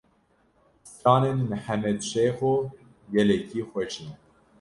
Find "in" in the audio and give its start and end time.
4.03-4.09